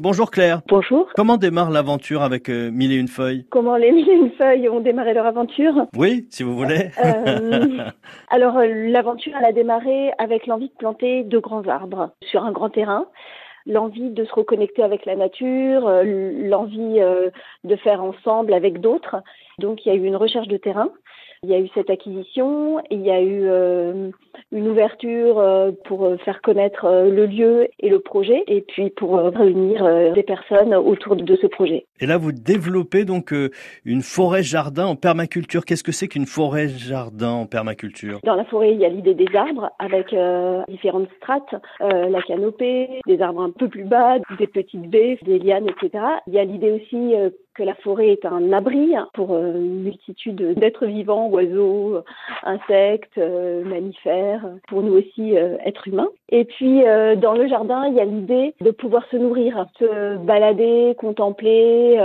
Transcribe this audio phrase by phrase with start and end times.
[0.00, 0.60] Bonjour Claire.
[0.66, 1.08] Bonjour.
[1.14, 3.46] Comment démarre l'aventure avec euh, Mille et une feuilles?
[3.48, 5.86] Comment les mille et une feuilles ont démarré leur aventure?
[5.96, 6.90] Oui, si vous voulez.
[7.04, 7.78] Euh,
[8.28, 12.50] Alors euh, l'aventure, elle a démarré avec l'envie de planter de grands arbres sur un
[12.50, 13.06] grand terrain.
[13.66, 16.02] L'envie de se reconnecter avec la nature, euh,
[16.42, 17.30] l'envie euh,
[17.62, 19.22] de faire ensemble avec d'autres.
[19.60, 20.88] Donc il y a eu une recherche de terrain,
[21.44, 24.10] il y a eu cette acquisition, il y a eu euh,
[24.52, 28.90] une ouverture euh, pour euh, faire connaître euh, le lieu et le projet, et puis
[28.90, 31.86] pour euh, réunir euh, des personnes autour de ce projet.
[32.00, 33.50] Et là, vous développez donc euh,
[33.84, 35.64] une forêt-jardin en permaculture.
[35.64, 38.20] Qu'est-ce que c'est qu'une forêt-jardin en permaculture?
[38.24, 42.22] Dans la forêt, il y a l'idée des arbres avec euh, différentes strates, euh, la
[42.22, 46.04] canopée, des arbres un peu plus bas, des petites baies, des lianes, etc.
[46.26, 49.84] Il y a l'idée aussi euh, que la forêt est un abri pour euh, une
[49.84, 52.00] multitude d'êtres vivants, oiseaux,
[52.42, 56.08] insectes, euh, mammifères, pour nous aussi euh, êtres humains.
[56.30, 56.82] Et puis
[57.16, 62.00] dans le jardin, il y a l'idée de pouvoir se nourrir, se balader, contempler,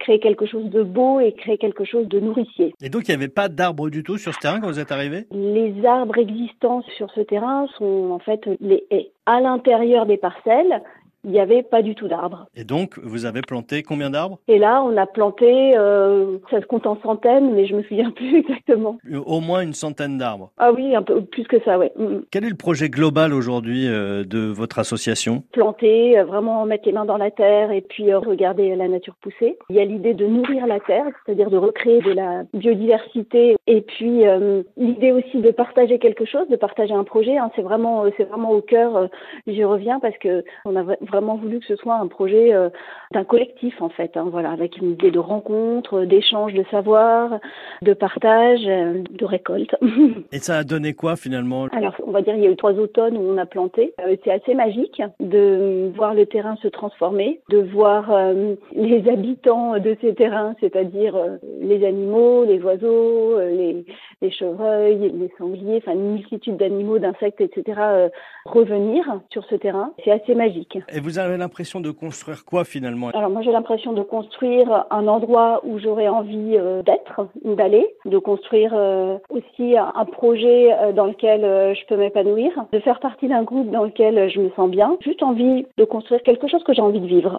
[0.00, 2.74] créer quelque chose de beau et créer quelque chose de nourricier.
[2.82, 4.90] Et donc, il n'y avait pas d'arbres du tout sur ce terrain quand vous êtes
[4.90, 5.26] arrivé?
[5.30, 9.10] Les arbres existants sur ce terrain sont en fait les haies.
[9.26, 10.82] À l'intérieur des parcelles,
[11.28, 12.46] il n'y avait pas du tout d'arbres.
[12.56, 14.38] Et donc, vous avez planté combien d'arbres?
[14.48, 18.10] Et là, on a planté, euh, ça se compte en centaines, mais je me souviens
[18.16, 18.98] plus exactement.
[19.26, 20.50] Au moins une centaine d'arbres.
[20.58, 21.92] Ah oui, un peu plus que ça, ouais.
[21.96, 22.20] Mm.
[22.30, 25.42] Quel est le projet global aujourd'hui euh, de votre association?
[25.52, 29.14] Planter, euh, vraiment mettre les mains dans la terre et puis euh, regarder la nature
[29.20, 29.58] pousser.
[29.68, 33.56] Il y a l'idée de nourrir la terre, c'est-à-dire de recréer de la biodiversité.
[33.66, 37.36] Et puis euh, l'idée aussi de partager quelque chose, de partager un projet.
[37.36, 37.50] hein.
[37.56, 38.96] c'est vraiment, euh, c'est vraiment au cœur.
[38.96, 39.06] euh,
[39.46, 42.68] J'y reviens parce que on a vra- vraiment voulu que ce soit un projet euh,
[43.12, 44.16] d'un collectif en fait.
[44.16, 47.38] hein, voilà, avec une idée de rencontre, d'échange de savoir,
[47.82, 49.74] de partage, euh, de récolte.
[50.32, 51.66] Et ça a donné quoi finalement?
[51.72, 53.94] Alors, on va dire il y a eu trois automnes où on a planté.
[54.00, 59.78] Euh, c'est assez magique de voir le terrain se transformer, de voir euh, les habitants
[59.78, 63.84] de ces terrains, c'est-à-dire euh, les animaux, les oiseaux, euh, les,
[64.22, 67.62] les chevreuils, les sangliers, enfin une multitude d'animaux, d'insectes, etc.
[67.78, 68.08] euh,
[68.44, 69.92] revenir sur ce terrain.
[70.04, 70.78] C'est assez magique.
[70.94, 73.10] Et vous avez l'impression de construire quoi finalement?
[73.14, 78.18] Alors moi j'ai l'impression de construire un endroit où j'aurais envie euh, d'être, d'aller, de
[78.18, 81.40] construire euh, aussi un, projet euh, dans lequel
[81.74, 85.22] je peux m'épanouir, de faire partie d'un groupe dans lequel je me sens bien, juste
[85.22, 87.36] envie de construire quelque chose que j'ai envie de vivre.